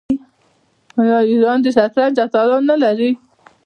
آیا 1.01 1.17
ایران 1.31 1.57
د 1.61 1.67
شطرنج 1.75 2.15
اتلان 2.23 2.61
نلري؟ 2.69 3.11